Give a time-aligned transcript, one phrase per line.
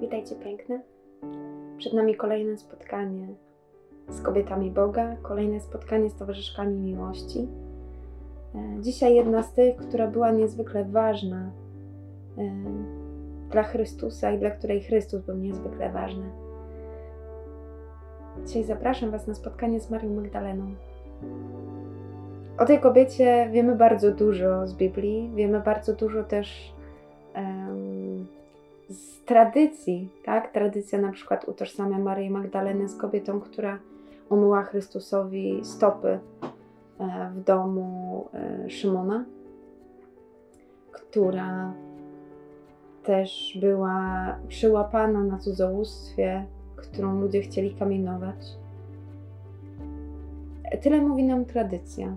[0.00, 0.80] Witajcie piękne.
[1.78, 3.28] Przed nami kolejne spotkanie
[4.08, 7.48] z kobietami Boga, kolejne spotkanie z towarzyszkami miłości.
[8.54, 11.50] E, dzisiaj jedna z tych, która była niezwykle ważna
[12.38, 12.52] e,
[13.50, 16.24] dla Chrystusa i dla której Chrystus był niezwykle ważny.
[18.46, 20.74] Dzisiaj zapraszam Was na spotkanie z Marią Magdaleną.
[22.58, 26.74] O tej kobiecie wiemy bardzo dużo z Biblii, wiemy bardzo dużo też
[27.34, 28.26] um,
[28.88, 30.52] z tradycji, tak?
[30.52, 33.78] Tradycja na przykład utożsamia Maryję Magdalenę z kobietą, która
[34.28, 36.20] umyła Chrystusowi stopy e,
[37.34, 39.24] w domu e, Szymona,
[40.92, 41.72] która
[43.04, 43.98] też była
[44.48, 46.46] przyłapana na cudzołóstwie,
[46.76, 48.36] którą ludzie chcieli kamienować.
[50.82, 52.16] Tyle mówi nam tradycja.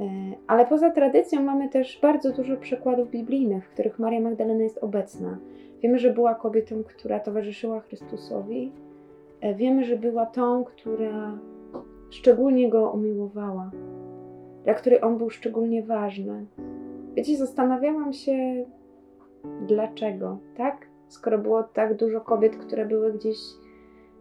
[0.00, 0.04] E,
[0.46, 5.38] ale poza tradycją mamy też bardzo dużo przykładów biblijnych, w których Maria Magdalena jest obecna.
[5.82, 8.72] Wiemy, że była kobietą, która towarzyszyła Chrystusowi.
[9.40, 11.38] E, wiemy, że była tą, która
[12.10, 13.70] szczególnie go umiłowała,
[14.64, 16.46] dla której on był szczególnie ważny.
[17.14, 18.64] Wiecie, zastanawiałam się,
[19.66, 20.86] dlaczego, tak?
[21.08, 23.38] Skoro było tak dużo kobiet, które były gdzieś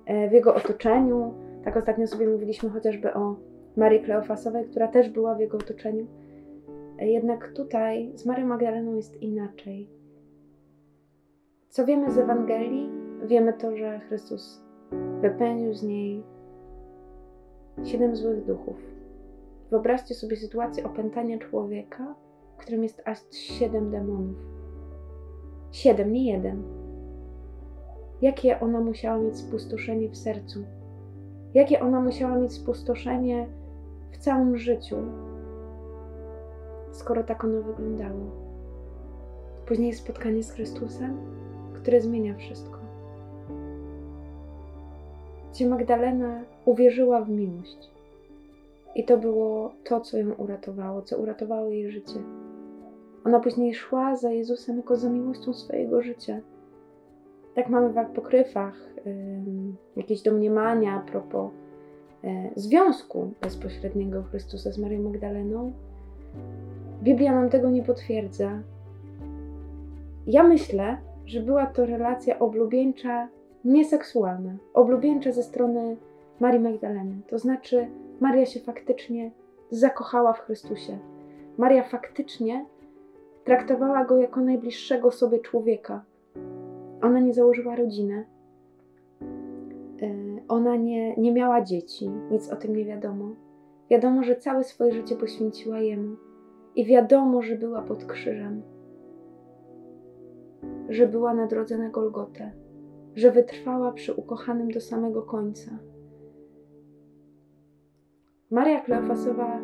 [0.06, 3.36] e, w jego otoczeniu, tak ostatnio sobie mówiliśmy chociażby o
[3.78, 6.08] Marii Kleofasowej, która też była w jego otoczeniu.
[7.00, 9.90] Jednak tutaj z Marią Magdaleną jest inaczej.
[11.70, 12.90] Co wiemy z Ewangelii?
[13.26, 14.64] Wiemy to, że Chrystus
[15.22, 16.24] wypędził z niej
[17.84, 18.78] siedem złych duchów.
[19.70, 22.16] Wyobraźcie sobie sytuację opętania człowieka,
[22.58, 24.38] w którym jest aż siedem demonów.
[25.72, 26.64] Siedem, nie jeden.
[28.22, 30.64] Jakie ona musiała mieć spustoszenie w sercu?
[31.54, 33.48] Jakie ona musiała mieć spustoszenie
[34.14, 34.96] w całym życiu,
[36.92, 38.20] skoro tak ono wyglądało?
[39.66, 41.18] Później spotkanie z Chrystusem,
[41.74, 42.80] które zmienia wszystko.
[45.52, 47.92] Gdzie Magdalena uwierzyła w miłość.
[48.96, 52.20] I to było to, co ją uratowało, co uratowało jej życie.
[53.26, 56.40] Ona później szła za Jezusem jako za miłością swojego życia.
[57.56, 58.76] Tak mamy w apokryfach
[59.96, 61.52] jakieś domniemania a propos
[62.56, 65.72] związku bezpośredniego Chrystusa z Marią Magdaleną.
[67.04, 68.62] Biblia nam tego nie potwierdza.
[70.28, 73.28] Ja myślę, że była to relacja oblubieńcza,
[73.66, 75.98] nieseksualna, oblubieńcza ze strony
[76.40, 77.16] Marii Magdaleny.
[77.28, 77.88] To znaczy,
[78.20, 79.32] Maria się faktycznie
[79.72, 80.98] zakochała w Chrystusie.
[81.58, 82.66] Maria faktycznie
[83.44, 86.04] traktowała go jako najbliższego sobie człowieka.
[87.02, 88.26] Ona nie założyła rodziny.
[90.02, 93.36] E, ona nie, nie miała dzieci, nic o tym nie wiadomo.
[93.90, 96.16] Wiadomo, że całe swoje życie poświęciła jemu.
[96.76, 98.62] I wiadomo, że była pod krzyżem,
[100.90, 102.52] że była na drodze na Golgotę,
[103.16, 105.72] że wytrwała przy ukochanym do samego końca.
[108.52, 109.60] Maria Kleofasowa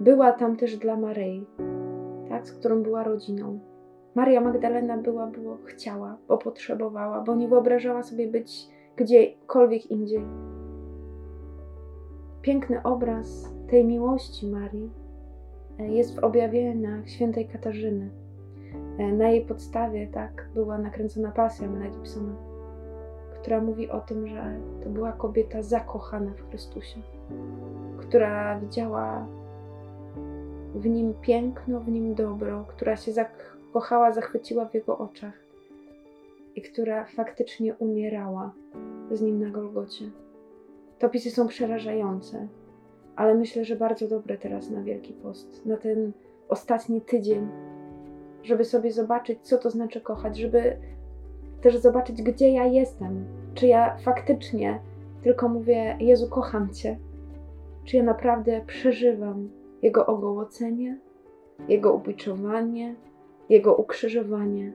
[0.00, 1.46] była tam też dla Maryi,
[2.28, 3.58] tak, z którą była rodziną.
[4.14, 10.24] Maria Magdalena była, bo chciała, bo potrzebowała, bo nie wyobrażała sobie być gdziekolwiek indziej.
[12.42, 14.90] Piękny obraz tej miłości Marii
[15.78, 18.10] e, jest w objawieniach świętej Katarzyny.
[18.98, 22.34] E, na jej podstawie tak była nakręcona pasja Mela Gibsona,
[23.40, 27.00] która mówi o tym, że to była kobieta zakochana w Chrystusie,
[27.98, 29.26] która widziała
[30.74, 35.45] w nim piękno, w nim dobro, która się zakochała, zachwyciła w jego oczach
[36.56, 38.54] i która faktycznie umierała
[39.12, 40.04] z nim na Golgocie.
[40.98, 42.48] Te opisy są przerażające,
[43.16, 46.12] ale myślę, że bardzo dobre teraz na Wielki Post, na ten
[46.48, 47.48] ostatni tydzień,
[48.42, 50.76] żeby sobie zobaczyć, co to znaczy kochać, żeby
[51.60, 53.24] też zobaczyć, gdzie ja jestem.
[53.54, 54.80] Czy ja faktycznie
[55.22, 56.98] tylko mówię, Jezu, kocham Cię,
[57.84, 59.48] czy ja naprawdę przeżywam
[59.82, 60.98] Jego ogołocenie,
[61.68, 62.94] Jego ubiczowanie,
[63.48, 64.72] Jego ukrzyżowanie.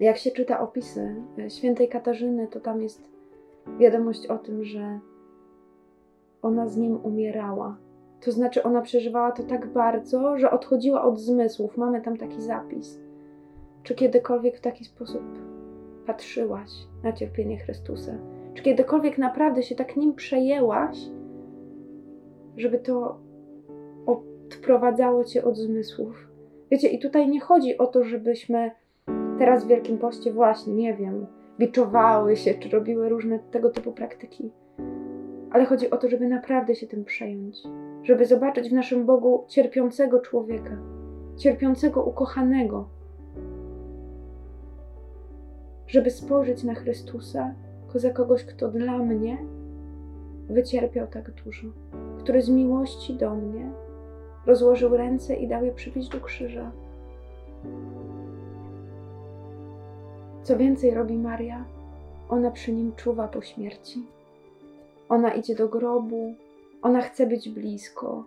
[0.00, 3.10] Jak się czyta opisy e, świętej Katarzyny, to tam jest
[3.78, 5.00] wiadomość o tym, że
[6.42, 7.76] ona z nim umierała.
[8.20, 11.76] To znaczy, ona przeżywała to tak bardzo, że odchodziła od zmysłów.
[11.76, 13.00] Mamy tam taki zapis.
[13.82, 15.22] Czy kiedykolwiek w taki sposób
[16.06, 16.70] patrzyłaś
[17.02, 18.12] na cierpienie Chrystusa?
[18.54, 20.98] Czy kiedykolwiek naprawdę się tak nim przejęłaś,
[22.56, 23.18] żeby to
[24.06, 26.28] odprowadzało cię od zmysłów?
[26.70, 28.70] Wiecie, i tutaj nie chodzi o to, żebyśmy
[29.38, 31.26] teraz w Wielkim Poście właśnie, nie wiem,
[31.58, 34.50] biczowały się, czy robiły różne tego typu praktyki.
[35.50, 37.62] Ale chodzi o to, żeby naprawdę się tym przejąć,
[38.02, 40.76] żeby zobaczyć w naszym Bogu cierpiącego człowieka,
[41.36, 42.88] cierpiącego ukochanego,
[45.86, 47.54] żeby spojrzeć na Chrystusa
[47.98, 49.38] za kogoś, kto dla mnie
[50.48, 51.66] wycierpiał tak dużo,
[52.18, 53.70] który z miłości do mnie
[54.46, 56.72] rozłożył ręce i dał je przywieźć do krzyża.
[60.46, 61.64] Co więcej robi Maria,
[62.28, 64.06] ona przy nim czuwa po śmierci.
[65.08, 66.34] Ona idzie do grobu,
[66.82, 68.24] ona chce być blisko.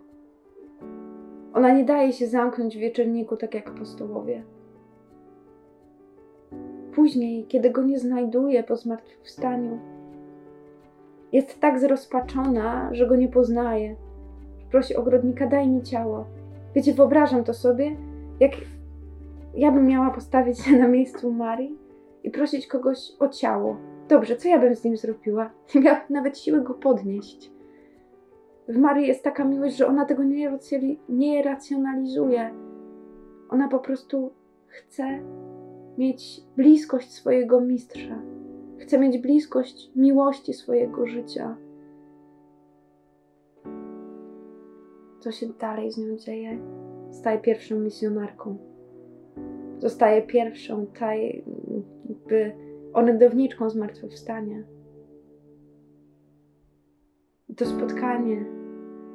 [1.53, 4.43] Ona nie daje się zamknąć w wieczorniku tak jak apostołowie.
[6.95, 9.79] Później, kiedy go nie znajduje po zmartwychwstaniu,
[11.31, 13.95] jest tak zrozpaczona, że go nie poznaje.
[14.71, 16.25] Prosi ogrodnika, daj mi ciało.
[16.75, 17.95] Wiecie, wyobrażam to sobie,
[18.39, 18.51] jak
[19.55, 21.78] ja bym miała postawić się na miejscu Marii
[22.23, 23.77] i prosić kogoś o ciało.
[24.09, 25.51] Dobrze, co ja bym z nim zrobiła?
[25.75, 27.51] Nie miałabym nawet siły go podnieść.
[28.67, 30.57] W Marii jest taka miłość, że ona tego nie,
[31.09, 32.53] nie racjonalizuje.
[33.49, 34.31] Ona po prostu
[34.67, 35.19] chce
[35.97, 38.21] mieć bliskość swojego mistrza.
[38.77, 41.57] Chce mieć bliskość miłości swojego życia.
[45.19, 46.59] Co się dalej z nią dzieje?
[47.11, 48.57] Staje pierwszą misjonarką.
[49.77, 51.43] Zostaje pierwszą, taj,
[52.29, 52.51] jakby
[52.93, 54.63] orędowniczką zmartwychwstania.
[57.49, 58.45] I to spotkanie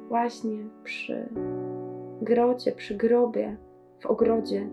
[0.07, 1.29] właśnie przy
[2.21, 3.57] grocie, przy grobie,
[3.99, 4.69] w ogrodzie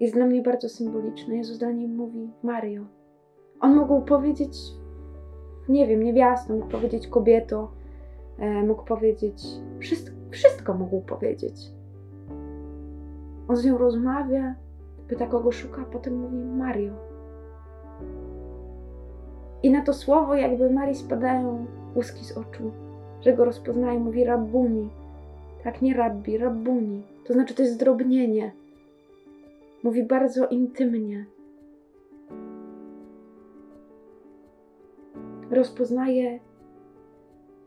[0.00, 1.36] jest dla mnie bardzo symboliczne.
[1.36, 2.84] Jezus dla niej mówi Mario.
[3.60, 4.58] On mógł powiedzieć,
[5.68, 7.72] nie wiem, niewiastą, mógł powiedzieć kobieto,
[8.38, 9.42] e, mógł powiedzieć,
[9.78, 11.56] wszystko, wszystko mógł powiedzieć.
[13.48, 14.54] On z nią rozmawia,
[15.08, 16.92] pyta kogo szuka, potem mówi Mario.
[19.62, 22.72] I na to słowo jakby Marii spadają łuski z oczu,
[23.20, 24.90] że go rozpoznaje, mówi Rabbuni.
[25.64, 27.02] Tak, nie rabbi, Rabbuni.
[27.26, 28.52] To znaczy to jest zdrobnienie.
[29.82, 31.26] Mówi bardzo intymnie.
[35.50, 36.40] Rozpoznaje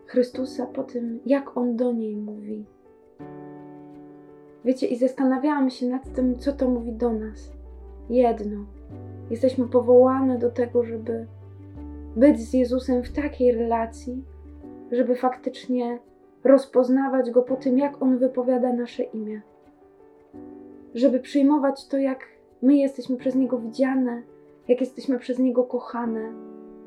[0.06, 2.66] Chrystusa po tym, jak on do niej mówi.
[4.68, 7.52] Wiecie, i zastanawiałam się nad tym, co to mówi do nas.
[8.10, 8.66] Jedno.
[9.30, 11.28] Jesteśmy powołane do tego, żeby
[12.16, 14.24] być z Jezusem w takiej relacji,
[14.92, 16.00] żeby faktycznie
[16.44, 19.42] rozpoznawać go po tym, jak on wypowiada nasze imię.
[20.96, 22.19] Żeby przyjmować to, jak
[22.62, 24.24] my jesteśmy przez niego widziane,
[24.68, 26.34] jak jesteśmy przez niego kochane.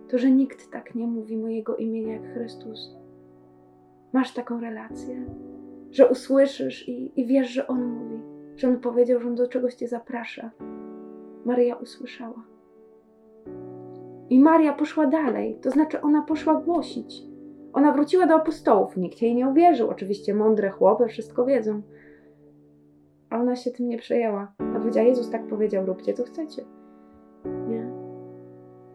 [0.08, 2.96] To, że nikt tak nie mówi mojego imienia jak Chrystus.
[4.12, 5.24] Masz taką relację,
[5.90, 8.22] że usłyszysz i, i wiesz, że on mówi,
[8.56, 10.50] że on powiedział, że on do czegoś cię zaprasza.
[11.44, 12.44] Maria usłyszała.
[14.30, 17.22] I Maria poszła dalej, to znaczy ona poszła głosić.
[17.72, 19.90] Ona wróciła do apostołów, nikt jej nie uwierzył.
[19.90, 21.82] Oczywiście mądre chłopy wszystko wiedzą.
[23.30, 24.52] A ona się tym nie przejęła.
[24.58, 26.64] A powiedziała, Jezus tak powiedział, róbcie co chcecie.
[27.68, 27.90] Nie.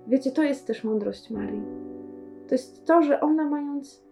[0.08, 1.64] Wiecie, to jest też mądrość Marii.
[2.48, 4.05] To jest to, że ona mając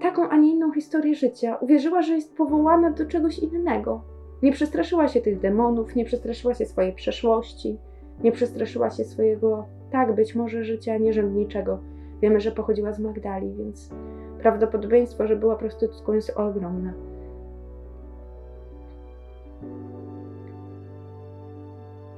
[0.00, 4.02] taką, a nie inną historię życia, uwierzyła, że jest powołana do czegoś innego.
[4.42, 7.78] Nie przestraszyła się tych demonów, nie przestraszyła się swojej przeszłości,
[8.24, 11.78] nie przestraszyła się swojego tak, być może życia nierzędniczego.
[12.22, 13.90] Wiemy, że pochodziła z Magdali, więc
[14.38, 16.92] prawdopodobieństwo, że była prostytutką jest ogromne.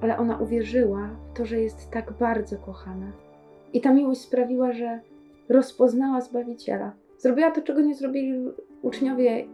[0.00, 3.12] Ale ona uwierzyła w to, że jest tak bardzo kochana.
[3.73, 5.00] I ta miłość sprawiła, że
[5.49, 6.93] rozpoznała Zbawiciela.
[7.19, 9.45] Zrobiła to, czego nie zrobili uczniowie,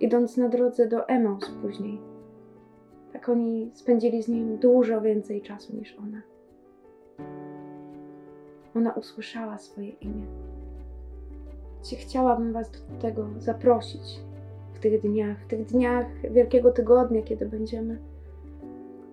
[0.00, 2.00] idąc na drodze do Emaus później.
[3.12, 6.22] Tak oni spędzili z nim dużo więcej czasu niż ona.
[8.76, 10.26] Ona usłyszała swoje imię.
[11.82, 14.20] Cię chciałabym Was do tego zaprosić
[14.74, 17.98] w tych dniach, w tych dniach Wielkiego Tygodnia, kiedy będziemy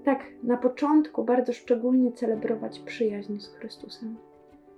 [0.03, 4.15] tak na początku bardzo szczególnie celebrować przyjaźń z Chrystusem.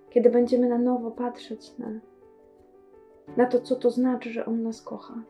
[0.10, 1.88] Kiedy będziemy na nowo patrzeć na,
[3.38, 5.23] na to, co to znaczy, że On nas kocha.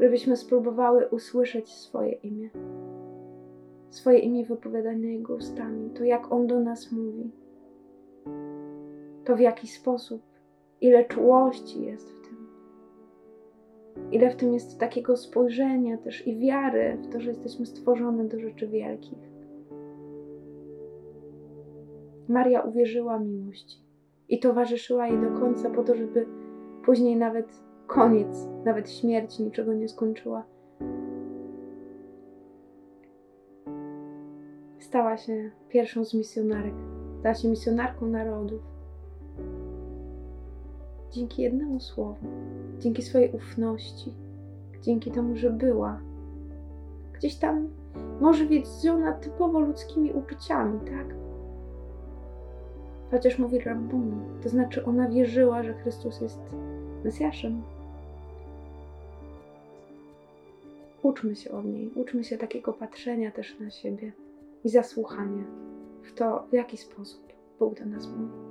[0.00, 2.50] Żebyśmy spróbowały usłyszeć swoje imię.
[3.90, 7.30] Swoje imię wypowiadane Jego ustami, to jak On do nas mówi
[9.26, 10.22] to w jaki sposób,
[10.80, 12.36] ile czułości jest w tym.
[14.12, 18.40] Ile w tym jest takiego spojrzenia też i wiary w to, że jesteśmy stworzone do
[18.40, 19.18] rzeczy wielkich.
[22.28, 23.78] Maria uwierzyła miłości
[24.28, 26.26] i towarzyszyła jej do końca po to, żeby
[26.86, 30.44] później nawet koniec, nawet śmierć niczego nie skończyła.
[34.78, 36.74] Stała się pierwszą z misjonarek,
[37.20, 38.62] stała się misjonarką narodów
[41.10, 42.26] dzięki jednemu słowu,
[42.78, 44.12] dzięki swojej ufności,
[44.82, 46.00] dzięki temu, że była
[47.12, 47.68] gdzieś tam
[48.20, 51.14] może wiedziona typowo ludzkimi uczuciami, tak?
[53.10, 56.40] Chociaż mówi Rabbuni, to znaczy ona wierzyła, że Chrystus jest
[57.06, 57.62] Mesjaszem.
[61.02, 64.12] Uczmy się od niej, uczmy się takiego patrzenia też na siebie
[64.64, 65.44] i zasłuchania
[66.02, 67.22] w to, w jaki sposób
[67.58, 68.45] Bóg do nas mówi.